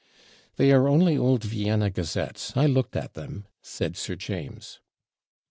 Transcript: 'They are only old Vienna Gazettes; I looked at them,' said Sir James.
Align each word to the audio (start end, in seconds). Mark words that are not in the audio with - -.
'They 0.55 0.71
are 0.71 0.87
only 0.87 1.15
old 1.15 1.43
Vienna 1.43 1.91
Gazettes; 1.91 2.57
I 2.57 2.65
looked 2.65 2.95
at 2.95 3.13
them,' 3.13 3.45
said 3.61 3.95
Sir 3.95 4.15
James. 4.15 4.79